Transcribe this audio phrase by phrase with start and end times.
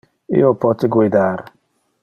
[0.37, 1.47] Io pote guidar.